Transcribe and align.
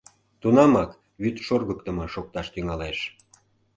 Тунамак 0.41 0.91
вӱд 1.21 1.35
шоргыктымо 1.47 2.05
шокташ 2.13 2.47
тӱҥалеш. 2.53 2.99